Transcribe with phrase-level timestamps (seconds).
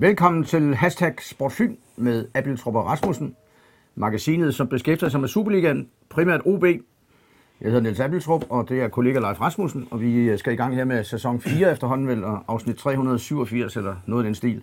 [0.00, 3.36] Velkommen til Hashtag Sportfyn med Abeltrup og Rasmussen.
[3.94, 6.64] Magasinet, som beskæftiger sig med Superligaen, primært OB.
[6.64, 6.80] Jeg
[7.60, 10.84] hedder Niels Abeltrup, og det er kollega Leif Rasmussen, og vi skal i gang her
[10.84, 14.62] med sæson 4 efterhånden vel, og afsnit 387 eller noget af den stil.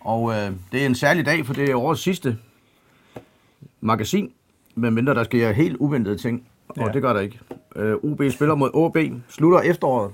[0.00, 2.38] Og øh, det er en særlig dag, for det er årets sidste
[3.80, 4.32] magasin,
[4.74, 6.92] medmindre der sker helt uventede ting, og ja.
[6.92, 7.40] det gør der ikke.
[7.76, 8.96] Øh, OB spiller mod OB,
[9.28, 10.12] slutter efteråret.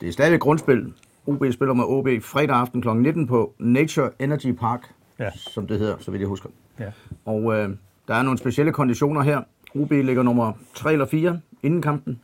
[0.00, 0.92] Det er stadig grundspil.
[1.28, 2.88] OB spiller med OB fredag aften kl.
[2.88, 5.30] 19 på Nature Energy Park, ja.
[5.34, 6.48] som det hedder, så vidt jeg husker.
[6.80, 6.90] Ja.
[7.24, 7.70] Og øh,
[8.08, 9.42] der er nogle specielle konditioner her.
[9.74, 12.20] OB ligger nummer 3 eller 4 inden kampen.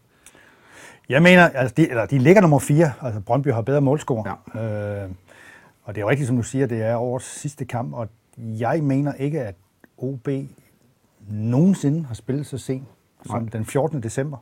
[1.09, 2.93] Jeg mener, altså de, eller de ligger nummer 4.
[3.03, 4.37] Altså Brøndby har bedre målscore.
[4.55, 5.05] Ja.
[5.05, 5.11] Øh,
[5.85, 8.09] og det er jo rigtigt, som du siger, det er årets sidste kamp, og
[8.39, 9.55] jeg mener ikke, at
[9.99, 10.29] OB
[11.31, 12.85] nogensinde har spillet så sent
[13.27, 13.51] som Nej.
[13.53, 14.03] den 14.
[14.03, 14.39] december.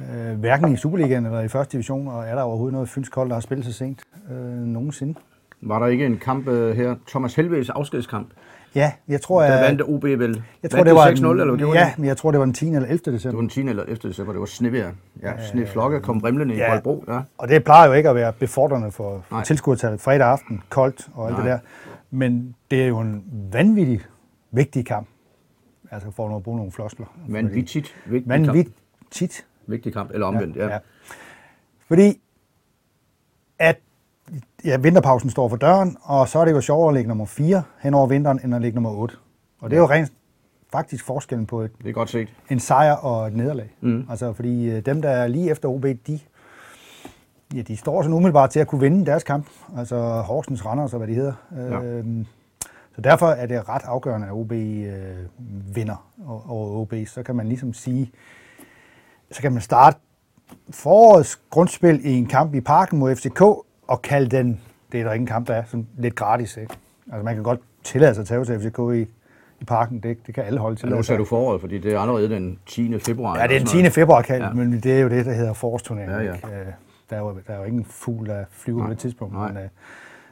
[0.00, 3.28] Øh, hverken i Superligaen eller i første division, og er der overhovedet noget fynsk hold,
[3.28, 5.14] der har spillet så sent øh, nogensinde.
[5.60, 8.28] Var der ikke en kamp øh, her, Thomas Helves afskedskamp?
[8.74, 9.42] Ja, jeg tror...
[9.42, 10.42] Der vandt OB vel?
[10.62, 12.54] Jeg tror, det var 6-0, eller det var Ja, men jeg tror, det var den
[12.54, 12.66] 10.
[12.66, 12.98] eller 11.
[12.98, 13.18] december.
[13.30, 13.60] Det var den 10.
[13.60, 13.96] eller 11.
[14.08, 14.92] december, det var snevejr.
[15.22, 17.04] Ja, øh, sneflokke kom rimlende ja, i Boldbro.
[17.08, 17.20] Ja.
[17.38, 21.26] Og det plejer jo ikke at være befordrende for, for tilskuertallet fredag aften, koldt og
[21.26, 21.46] alt Nej.
[21.46, 21.58] det der.
[22.10, 24.00] Men det er jo en vanvittig
[24.50, 25.08] vigtig kamp.
[25.90, 27.06] Altså for at bruge nogle floskler.
[27.28, 29.46] Vanvittigt vigtig Vanvittigt.
[29.66, 30.64] Vigtig kamp, eller omvendt, ja.
[30.64, 30.72] ja.
[30.72, 30.78] ja.
[31.88, 32.20] Fordi
[33.58, 33.76] at
[34.64, 37.62] ja, vinterpausen står for døren, og så er det jo sjovere at ligge nummer 4
[37.80, 39.16] hen over vinteren, end at ligge nummer 8.
[39.60, 40.12] Og det er jo rent
[40.72, 42.28] faktisk forskellen på et, det er godt set.
[42.50, 43.76] en sejr og et nederlag.
[43.80, 44.06] Mm.
[44.10, 46.20] Altså, fordi øh, dem, der er lige efter OB, de,
[47.54, 49.46] ja, de står sådan umiddelbart til at kunne vinde deres kamp.
[49.76, 51.34] Altså Horsens, Randers og hvad de hedder.
[51.56, 51.82] Ja.
[51.82, 52.26] Øhm,
[52.94, 56.12] så derfor er det ret afgørende, at OB øh, vinder
[56.48, 56.94] over OB.
[57.06, 58.12] Så kan man ligesom sige,
[59.32, 59.98] så kan man starte
[60.70, 63.40] forårets grundspil i en kamp i parken mod FCK,
[63.88, 64.60] og kalde den,
[64.92, 66.56] det er der ingen kamp, der er, sådan lidt gratis.
[66.56, 66.74] Ikke?
[67.12, 69.00] Altså man kan godt tillade sig at tage til FCK i,
[69.60, 70.88] i parken, det, det kan alle holde til.
[70.88, 72.98] Ja, nu sagde du foråret, fordi det er allerede den 10.
[72.98, 73.38] februar.
[73.38, 73.90] Ja, det er den 10.
[73.90, 74.52] februar, kan, ja.
[74.52, 76.10] men det er jo det, der hedder forårsturnering.
[76.10, 76.32] Ja, ja.
[76.32, 76.66] Øh,
[77.10, 78.86] der, er jo, der er jo ingen fugl, der flyver Nej.
[78.86, 79.52] på det tidspunkt, Nej.
[79.52, 79.68] men uh,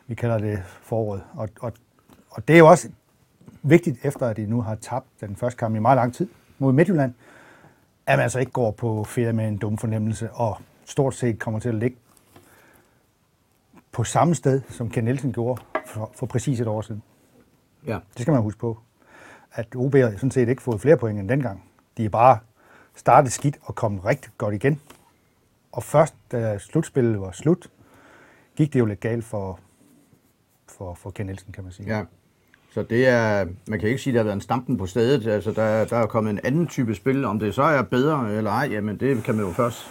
[0.06, 1.22] vi kalder det foråret.
[1.34, 1.72] Og, og,
[2.31, 2.89] og det er jo også
[3.62, 6.28] vigtigt, efter at de nu har tabt den første kamp i meget lang tid
[6.59, 7.15] mod Midtjylland,
[8.06, 11.61] at man altså ikke går på ferie med en dum fornemmelse, og stort set kommer
[11.61, 11.97] til at ligge
[13.93, 17.03] på samme sted, som Ken Nielsen gjorde for, for præcis et år siden.
[17.87, 17.99] Ja.
[18.15, 18.78] Det skal man huske på.
[19.53, 21.65] At OB har sådan set ikke fået flere point end dengang.
[21.97, 22.39] De er bare
[22.94, 24.81] startet skidt og kommet rigtig godt igen.
[25.72, 27.71] Og først, da slutspillet var slut,
[28.56, 29.59] gik det jo lidt galt for,
[30.69, 31.97] for, for Ken Nielsen, kan man sige.
[31.97, 32.05] Ja.
[32.75, 35.26] Så det er, man kan ikke sige, at der har været en stampen på stedet.
[35.26, 37.25] Altså, der, der er kommet en anden type spil.
[37.25, 39.86] Om det så er bedre eller ej, jamen det kan man jo først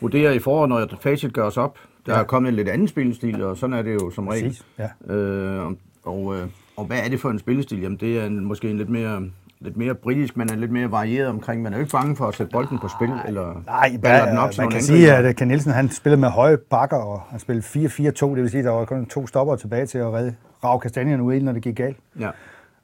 [0.00, 1.78] vurdere i foråret, når facit gøres op.
[2.06, 2.20] Der ja.
[2.20, 4.58] er kommet en lidt anden spillestil, og sådan er det jo som regel.
[4.78, 5.14] Ja.
[5.14, 5.72] øh,
[6.04, 6.46] og, øh,
[6.76, 7.80] og hvad er det for en spillestil?
[7.80, 9.22] Jamen det er en, måske en lidt mere
[9.60, 11.62] lidt mere britisk, man er lidt mere varieret omkring.
[11.62, 14.38] Man er jo ikke bange for at sætte bolden på spil, eller Nej, der, den
[14.38, 17.66] op man kan sige, at Ken Nielsen han spillede med høje bakker, og han spillede
[17.66, 20.34] 4-4-2, det vil sige, at der var kun to stopper tilbage til at redde
[20.64, 21.96] rave kastanjerne ud, når det gik galt.
[22.20, 22.30] Ja.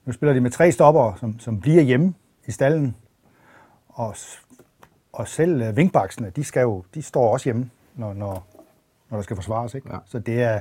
[0.05, 2.15] Nu spiller de med tre stopper, som, som bliver hjemme
[2.47, 2.97] i stallen,
[3.89, 4.17] og,
[5.13, 8.47] og selv uh, vinkbaksene, de, skal jo, de står også hjemme, når, når,
[9.11, 9.75] når der skal forsvares.
[9.75, 9.89] Ikke?
[9.93, 9.99] Ja.
[10.07, 10.61] Så det er,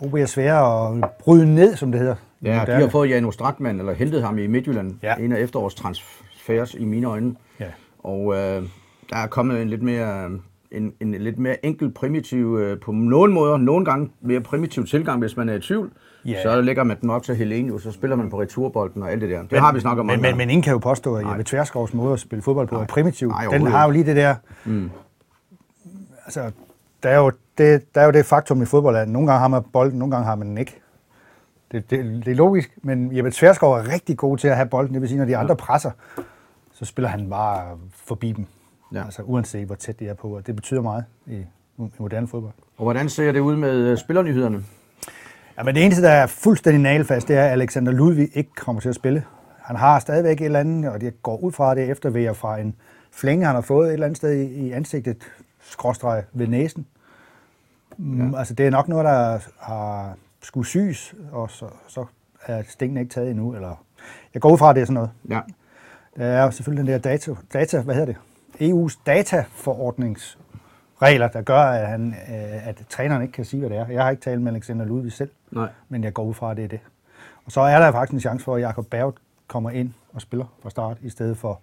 [0.00, 2.16] OB er svære at bryde ned, som det hedder.
[2.42, 5.14] Ja, de har fået Jano Stratman, eller hentet ham i Midtjylland, ja.
[5.14, 7.36] en af efterårs transfers i mine øjne.
[7.60, 7.70] Ja.
[7.98, 8.62] Og øh,
[9.10, 10.38] der er kommet en lidt mere
[10.70, 15.18] en, en lidt mere enkel, primitiv, øh, på nogle måder, nogle gange mere primitiv tilgang,
[15.18, 15.90] hvis man er i tvivl.
[16.26, 16.42] Yeah.
[16.42, 19.30] Så lægger man den op til Helene, så spiller man på returbolden og alt det
[19.30, 19.42] der.
[19.42, 20.06] Det men, har vi snakket om.
[20.06, 22.74] Men, men, men ingen kan jo påstå, at Jeppe Tverskovs måde at spille fodbold på
[22.74, 22.82] Nej.
[22.82, 23.28] er primitiv.
[23.28, 24.34] Nej, den har jo lige det der...
[24.64, 24.90] Mm.
[26.24, 26.50] Altså,
[27.02, 29.48] der er, jo det, der er jo det faktum i fodbold, at nogle gange har
[29.48, 30.80] man bolden, nogle gange har man den ikke.
[31.72, 34.94] Det, det, det er logisk, men Jeppe Tverskov er rigtig god til at have bolden.
[34.94, 35.90] Det vil sige, når de andre presser,
[36.72, 38.46] så spiller han bare forbi dem.
[38.92, 39.04] Ja.
[39.04, 41.36] Altså uanset hvor tæt de er på, og det betyder meget i,
[41.78, 42.52] i moderne fodbold.
[42.76, 44.64] Og hvordan ser det ud med øh, spillernyhederne?
[45.58, 48.80] Ja, men det eneste, der er fuldstændig nalfast, det er, at Alexander Ludvig ikke kommer
[48.80, 49.24] til at spille.
[49.62, 52.74] Han har stadigvæk et eller andet, og det går ud fra det eftervejer fra en
[53.12, 55.16] flænge, han har fået et eller andet sted i, ansigtet,
[55.60, 56.86] skråstreg ved næsen.
[57.96, 58.38] Mm, ja.
[58.38, 62.04] Altså, det er nok noget, der har skulle syes, og så, så
[62.46, 63.54] er stingene ikke taget endnu.
[63.54, 63.84] Eller,
[64.34, 65.10] jeg går ud fra, at det er sådan noget.
[65.28, 65.40] Ja.
[66.16, 68.16] Der er selvfølgelig den der data, data hvad hedder det?
[68.60, 73.86] EU's dataforordningsregler, der gør, at, han, øh, at træneren ikke kan sige, hvad det er.
[73.86, 75.68] Jeg har ikke talt med Alexander Ludvig selv, Nej.
[75.88, 76.80] men jeg går ud fra, at det er det.
[77.46, 79.14] Og så er der faktisk en chance for, at Jakob Berg
[79.46, 81.60] kommer ind og spiller fra start, i stedet for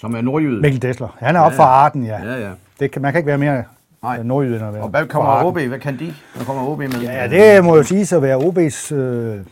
[0.00, 0.60] som er nordjyde.
[0.60, 1.16] Mikkel Dessler.
[1.18, 2.24] Han er ja, op fra Arden, ja.
[2.24, 2.50] ja, ja.
[2.80, 3.64] Det kan, man kan ikke være mere
[4.02, 4.22] Nej.
[4.22, 4.82] Nordjyderne.
[4.82, 5.58] Og hvad kommer OB?
[5.58, 6.14] Hvad kan de?
[6.34, 6.88] Hvad kommer OB med?
[6.88, 8.94] Ja, det må jo sige så være OB's...
[8.94, 9.42] Øh, ja,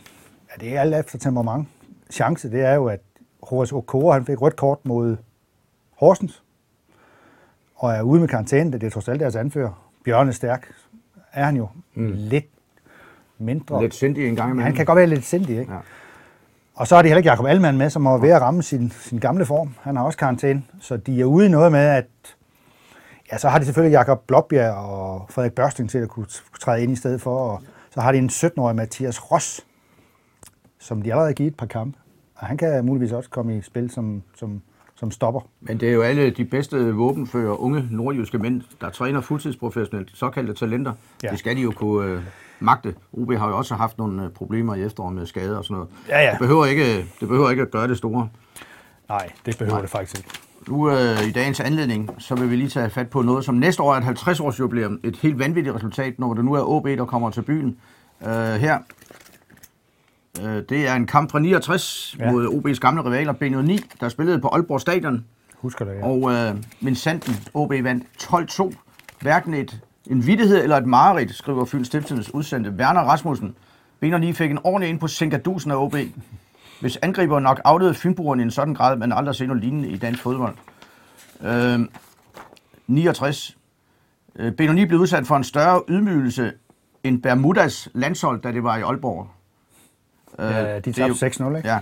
[0.59, 1.67] det er alt efter temperament.
[2.11, 2.99] Chance, det er jo, at
[3.43, 5.17] Horace Okora, han fik rødt kort mod
[5.99, 6.43] Horsens,
[7.75, 9.89] og er ude med karantæne, det er trods alt deres anfører.
[10.05, 10.71] Bjørn er stærk,
[11.33, 12.11] er han jo mm.
[12.15, 12.45] lidt
[13.37, 13.81] mindre.
[13.81, 14.65] Lidt sindig en gang imellem.
[14.65, 15.73] Han kan godt være lidt sindig, ikke?
[15.73, 15.79] Ja.
[16.75, 18.91] Og så er det heller ikke Jacob Alman med, som er ved at ramme sin,
[18.91, 19.75] sin gamle form.
[19.81, 22.05] Han har også karantæne, så de er ude i noget med, at
[23.31, 26.27] ja, så har de selvfølgelig Jakob Blåbjerg og Frederik Børsting til at kunne
[26.59, 27.61] træde ind i stedet for, og
[27.91, 29.65] så har de en 17-årig Mathias Ross,
[30.79, 31.97] som de allerede har givet et par kampe.
[32.35, 34.61] Og han kan muligvis også komme i spil som, som,
[34.99, 35.41] som stopper.
[35.61, 40.53] Men det er jo alle de bedste våbenfører, unge nordjyske mænd, der træner fuldtidsprofessionelt, såkaldte
[40.53, 40.93] talenter.
[41.23, 41.29] Ja.
[41.31, 42.21] Det skal de jo kunne øh,
[42.59, 42.95] magte.
[43.13, 45.89] OB har jo også haft nogle øh, problemer i efteråret med skader og sådan noget.
[46.09, 46.31] Ja, ja.
[46.31, 48.29] Det, behøver ikke, det behøver ikke at gøre det store.
[49.09, 49.81] Nej, det behøver Nej.
[49.81, 50.29] det faktisk ikke.
[50.67, 53.83] Nu øh, i dagens anledning, så vil vi lige tage fat på noget, som næste
[53.83, 54.99] år er et 50 års jubilæum.
[55.03, 57.77] Et helt vanvittigt resultat, når det nu er OB, der kommer til byen.
[58.27, 58.77] Øh, her
[60.43, 62.31] Øh, det er en kamp fra 69 ja.
[62.31, 65.25] mod OB's gamle rivaler, B9, der spillede på Aalborg Stadion.
[65.57, 66.05] Husker det, ja.
[66.05, 68.73] Og øh, Vincenten, OB vandt 12-2.
[69.21, 73.55] Hverken et, en vittighed eller et mareridt, skriver Fyns Stiftelsens udsendte Werner Rasmussen.
[74.05, 75.95] B9 fik en ordentlig ind på Sinkadusen af OB.
[76.81, 79.97] Hvis angriber nok afledede Fynboerne i en sådan grad, man aldrig set noget lignende i
[79.97, 80.55] dansk fodbold.
[81.41, 81.79] Øh,
[82.87, 83.57] 69.
[84.35, 86.53] Øh, B9 blev udsat for en større ydmygelse
[87.03, 89.27] end Bermudas landshold, da det var i Aalborg.
[90.39, 91.69] Øh, de tabte 6-0, ikke?
[91.69, 91.79] Ja.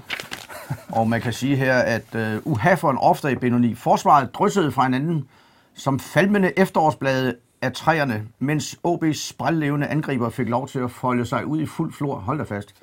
[0.90, 3.76] Og man kan sige her, at uh, uha for en ofte i Benoni.
[3.76, 5.28] Forsvaret dryssede fra hinanden
[5.76, 11.46] som falmende efterårsblade af træerne, mens OB's sprællevende angriber fik lov til at folde sig
[11.46, 12.16] ud i fuld flor.
[12.16, 12.76] Hold da fast.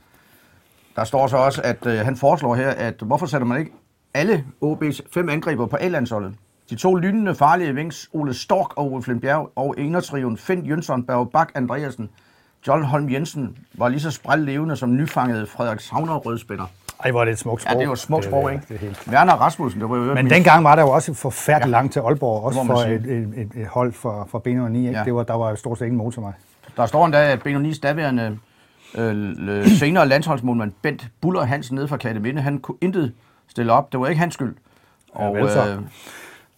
[0.97, 3.73] Der står så også, at uh, han foreslår her, at hvorfor sætter man ikke
[4.15, 6.35] alle OB's fem angriber på A-landsholdet?
[6.71, 11.31] De to lynende farlige vings, Ole Stork og Ole Flindbjerg, og enertriven Finn Jønsson, Berg
[11.31, 12.11] Bak Andreasen,
[12.66, 16.66] John Holm Jensen var lige så spræld levende som nyfanget Frederik Savner rødspænder.
[17.05, 17.75] Ej, hvor er det et smukt sprog.
[17.75, 18.64] Ja, det var et smukt sprog, ikke?
[18.69, 19.08] Det, helt...
[19.08, 21.78] Werner Rasmussen, det var jo Men dengang var der jo også forfærdeligt ja.
[21.78, 24.90] langt til Aalborg, også for et, et, et, hold for, for B9, ikke?
[24.90, 25.05] Ja.
[25.05, 26.32] Det var, der var jo stort set ingen motorvej.
[26.76, 28.38] Der står endda, at B9's daværende
[28.99, 33.12] øh, senere landsholdsmålmand Bent Buller Hansen nede fra Katteminde, han kunne intet
[33.49, 33.93] stille op.
[33.93, 34.56] Det var ikke hans skyld.
[35.12, 35.78] Og, ja, øh,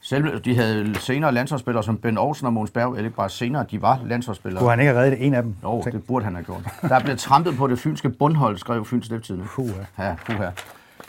[0.08, 3.66] selv, de havde senere landsholdsspillere som Ben Olsen og Måns Berg, eller ikke bare senere,
[3.70, 4.60] de var landsholdsspillere.
[4.60, 5.54] Kunne han ikke have reddet en af dem?
[5.62, 6.62] Jo, det burde han have gjort.
[6.82, 9.46] Der blev trampet på det fynske bundhold, skrev Fyns Stiftstidende.
[9.46, 10.14] Puh, ja.
[10.26, 10.50] puha.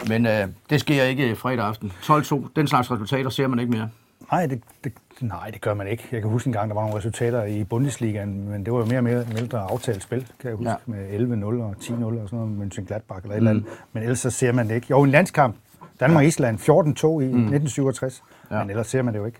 [0.08, 1.92] Men øh, det sker ikke fredag aften.
[2.04, 3.90] 12-2, den slags resultater ser man ikke mere.
[4.32, 6.08] Nej det, det, nej, det gør man ikke.
[6.12, 8.86] Jeg kan huske en gang, der var nogle resultater i Bundesligaen, men det var jo
[8.86, 10.76] mere og mere mindre aftalt spil, kan jeg huske, ja.
[10.86, 13.48] med 11-0 og 10-0 og sådan noget, med Gladbach eller et mm.
[13.48, 13.66] eller andet.
[13.94, 14.88] Men ellers så ser man det ikke.
[14.90, 15.56] Jo, en landskamp,
[16.00, 16.84] Danmark-Island 14-2 i mm.
[16.84, 18.24] 1967.
[18.52, 18.60] Ja.
[18.60, 19.40] Men ellers ser man det jo ikke.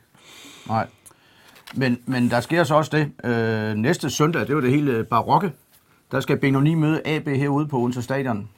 [0.68, 0.88] Nej.
[1.76, 3.32] Men, men der sker så også det.
[3.32, 5.52] Øh, næste søndag, det var det hele barokke.
[6.12, 8.50] Der skal Benoni møde AB herude på Odense Stadion.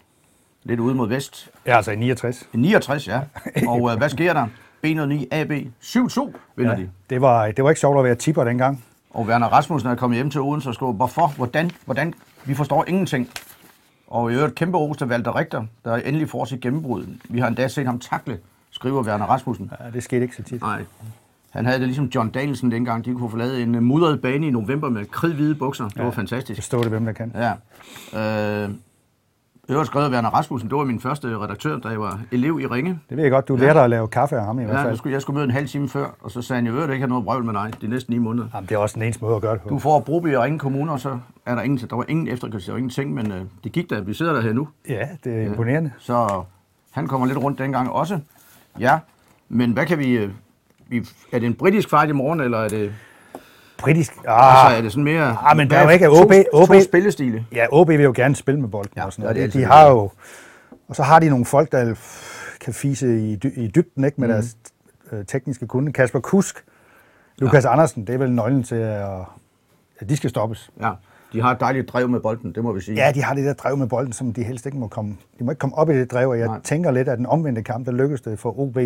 [0.63, 1.49] Lidt ude mod vest.
[1.65, 2.49] Ja, altså i 69.
[2.53, 3.21] I 69, ja.
[3.67, 4.47] Og øh, hvad sker der?
[4.85, 5.51] B09 AB
[5.83, 6.89] 7-2 vinder ja, de.
[7.09, 8.83] Det var, det var ikke sjovt at være tipper dengang.
[9.09, 12.13] Og Werner Rasmussen er kommet hjem til Odense og skrev, hvorfor, hvordan, hvordan,
[12.45, 13.29] vi forstår ingenting.
[14.09, 17.05] Og i øvrigt kæmpe ros til Walter Richter, der endelig får sit gennembrud.
[17.29, 18.39] Vi har endda set ham takle
[18.71, 19.71] skriver Werner Rasmussen.
[19.79, 20.61] Ja, det skete ikke så tit.
[20.61, 20.83] Nej.
[21.49, 23.05] Han havde det ligesom John Danielson dengang.
[23.05, 25.87] De kunne få lavet en mudret bane i november med kridhvide bukser.
[25.87, 26.61] Det ja, var fantastisk.
[26.61, 27.35] Stod det, hvem der kan.
[28.13, 28.63] Ja.
[28.63, 28.69] Øh,
[29.69, 32.99] Øvrigt skrevet Werner Rasmussen, det var min første redaktør, da jeg var elev i Ringe.
[33.09, 33.83] Det ved jeg godt, du lærte ja.
[33.83, 34.87] at lave kaffe af ham i ja, hvert fald.
[34.87, 36.89] Jeg skulle, jeg skulle møde en halv time før, og så sagde han, jeg ved,
[36.89, 38.47] ikke har noget brøvl med dig de næste ni måneder.
[38.53, 39.69] Jamen, det er også den eneste måde at gøre det på.
[39.69, 42.71] Du får Broby og Ringe Kommune, og så er der ingen, der var ingen efterkørsel
[42.71, 44.67] og ingenting, men øh, det gik da, vi sidder der her nu.
[44.89, 45.91] Ja, det er imponerende.
[45.95, 46.03] Ja.
[46.03, 46.43] Så
[46.91, 48.19] han kommer lidt rundt dengang også.
[48.79, 48.99] Ja,
[49.49, 50.11] men hvad kan vi...
[50.11, 50.29] Øh,
[50.87, 52.93] vi er det en britisk fart i morgen, eller er det...
[53.77, 54.13] Britisk?
[54.27, 55.37] Ah, altså, er det sådan mere...
[55.41, 56.09] Ah, men der er jo ikke...
[56.09, 57.45] OB, OB, to spillestile.
[57.51, 59.53] Ja, OB vil jo gerne spille med bolden ja, og sådan noget.
[59.53, 60.11] Det, de har jo...
[60.87, 61.95] Og så har de nogle folk, der
[62.61, 64.33] kan fise i, i dybden ikke, med mm.
[64.33, 64.57] deres
[65.11, 65.93] øh, tekniske kunde.
[65.93, 66.65] Kasper Kusk,
[67.37, 67.71] Lukas ja.
[67.71, 69.19] Andersen, det er vel nøglen til, at,
[69.99, 70.71] at de skal stoppes.
[70.81, 70.91] Ja,
[71.33, 72.95] de har et dejligt drev med bolden, det må vi sige.
[73.05, 75.15] Ja, de har det der drev med bolden, som de helst ikke må komme...
[75.39, 76.61] De må ikke komme op i det drev, og jeg Nej.
[76.61, 78.77] tænker lidt, at den omvendte kamp, der lykkedes det for OB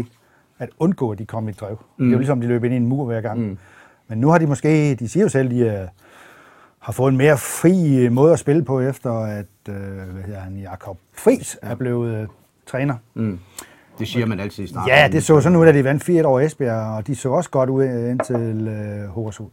[0.60, 1.80] at undgå, at de kom i et drev.
[1.98, 2.06] Mm.
[2.06, 3.40] Det er jo ligesom, de løb ind i en mur hver gang.
[3.40, 3.58] Mm.
[4.08, 5.90] Men nu har de måske, de siger jo selv, de uh,
[6.80, 9.76] har fået en mere fri øh, måde at spille på, efter at uh,
[10.14, 12.28] hvad hedder han, Jakob Friis er blevet uh,
[12.66, 12.96] træner.
[13.14, 13.40] Mm.
[14.00, 14.90] Det siger man altid i starten.
[14.90, 17.50] Ja, det så sådan ud, at de vandt 4 over Esbjerg, og de så også
[17.50, 19.50] godt ud indtil uh, Horace, uh,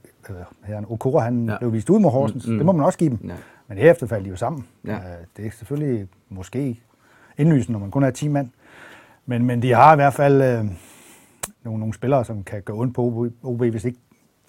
[0.64, 1.58] herren Okora, han ja.
[1.58, 2.46] blev vist ud med Horsens.
[2.46, 2.58] Mm, mm.
[2.58, 3.18] Det må man også give dem.
[3.28, 3.34] Ja.
[3.68, 4.66] Men herefter faldt de jo sammen.
[4.86, 4.94] Ja.
[4.94, 5.00] Uh,
[5.36, 6.80] det er selvfølgelig måske
[7.38, 8.48] indlysende, når man kun er 10 mand.
[9.26, 10.60] Men, men de har i hvert fald...
[10.60, 10.70] Uh,
[11.64, 13.98] nogle, nogle spillere, som kan gå ondt på OB, hvis ikke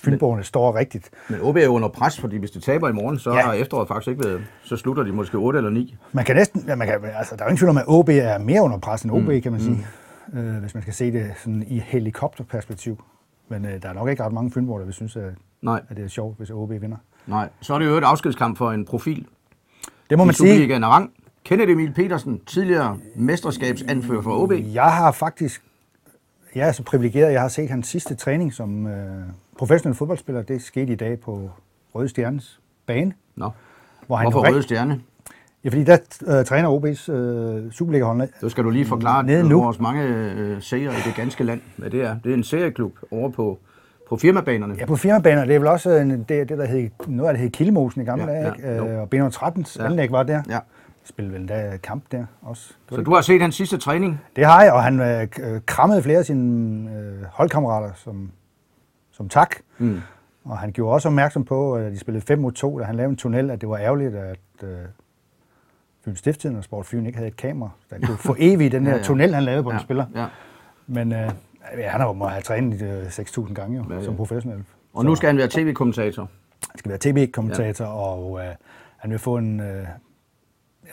[0.04, 1.10] Fynborgerne står rigtigt.
[1.30, 3.42] Men OB er under pres, fordi hvis de taber i morgen, så ja.
[3.42, 5.96] har efteråret faktisk ikke været, så slutter de måske 8 eller 9.
[6.12, 8.10] Man kan næsten, ja, man kan, altså, der er jo ingen tvivl om, at OB
[8.10, 9.42] er mere under pres end OB, mm.
[9.42, 9.86] kan man sige.
[10.34, 10.40] Mm.
[10.40, 13.04] Øh, hvis man skal se det sådan i helikopterperspektiv.
[13.50, 15.82] Men øh, der er nok ikke ret mange Fynborg, der vil synes, at, Nej.
[15.90, 16.98] at det er sjovt, hvis OB vinder.
[17.28, 19.26] Nej, så er det jo et afskedskamp for en profil.
[20.10, 20.86] Det må man sige.
[20.86, 21.12] rang.
[21.44, 24.52] Kenneth Emil Petersen, tidligere mesterskabsanfører for OB.
[24.74, 25.64] Jeg har faktisk,
[26.56, 29.24] jeg er så privilegeret, jeg har set hans sidste træning som øh,
[29.62, 30.42] professionel fodboldspiller.
[30.42, 31.50] Det skete i dag på
[31.96, 33.14] Røde Stjernes bane.
[33.36, 33.50] Nå.
[34.08, 35.02] Hvor han Hvorfor Røde Stjerne?
[35.64, 38.30] Ja, fordi der øh, træner OB's øh, Superliga-hold.
[38.40, 39.64] Så skal du lige forklare nede nu.
[39.64, 42.16] vores mange øh, serier i det ganske land, hvad det er.
[42.24, 43.60] Det er en serieklub over på,
[44.10, 44.76] på firmabanerne.
[44.80, 45.48] Ja, på firmabanerne.
[45.48, 48.06] Det er vel også en, det, det der hed, noget af det hed Kildemosen i
[48.06, 48.92] gamle ja, dage, ja, ikke?
[48.92, 49.86] Øh, og b 13's ja.
[49.86, 50.44] anlæg var der.
[50.50, 50.60] Ja.
[51.04, 52.74] Spillede vel da kamp der også.
[52.90, 53.06] Så det?
[53.06, 54.22] du har set hans sidste træning?
[54.36, 55.28] Det har jeg, og han øh,
[55.66, 58.32] krammede flere af sine øh, holdkammerater som,
[59.22, 59.56] som tak.
[59.78, 60.02] Mm.
[60.46, 63.10] Og han gjorde også opmærksom på, at de spillede 5 mod 2, da han lavede
[63.10, 64.70] en tunnel, at det var ærgerligt, at øh,
[66.06, 68.92] Fyn Stifttiden og Sport Fyn ikke havde et kamera, der kunne få evigt den her
[68.92, 69.04] ja, ja.
[69.04, 70.06] tunnel, han lavede på ja, en spiller.
[70.16, 70.26] Ja.
[70.88, 74.04] Men øh, han har må have trænet øh, 6.000 gange jo, ja, ja.
[74.04, 74.64] som professionel.
[74.94, 76.30] Og nu skal han være tv-kommentator.
[76.70, 77.92] Han skal være tv-kommentator, ja.
[77.92, 78.56] og øh,
[78.98, 79.60] han vil få en...
[79.60, 79.88] Øh, Ja,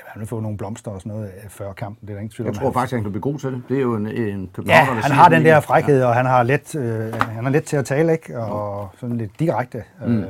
[0.06, 2.06] han vil få nogle blomster og sådan noget øh, før kampen.
[2.06, 2.54] Det er der ingen tvivl om.
[2.54, 3.62] Jeg tror faktisk, han kan blive god til det.
[3.68, 6.42] Det er jo en, en københavner, Ja, han har den der frækhed, og han har
[6.42, 8.38] let, øh, han er let til at tale, ikke?
[8.38, 9.84] Og sådan lidt direkte.
[10.06, 10.18] Mm.
[10.18, 10.26] Øh,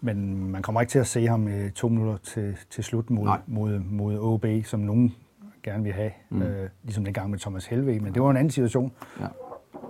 [0.00, 3.28] men man kommer ikke til at se ham i to minutter til, til slut mod,
[3.46, 5.14] mod, mod OB, som nogen
[5.62, 6.10] gerne vil have.
[6.30, 6.42] Mm.
[6.42, 8.92] Øh, ligesom den gang med Thomas Helve, men det var en anden situation.
[9.20, 9.26] Ja.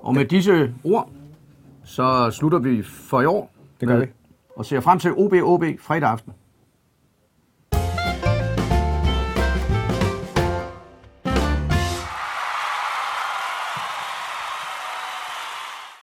[0.03, 1.11] Og med disse ord,
[1.85, 3.51] så slutter vi for i år.
[3.81, 4.07] Det gør vi.
[4.57, 6.33] Og ser frem til OB-OB fredag aften.